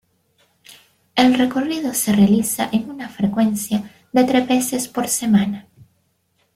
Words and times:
El 1.15 1.35
recorrido 1.35 1.93
se 1.93 2.11
realiza 2.11 2.67
en 2.73 2.89
una 2.89 3.07
frecuencia 3.07 3.87
de 4.11 4.23
tres 4.23 4.47
veces 4.47 4.87
por 4.87 5.07
semana. 5.07 5.67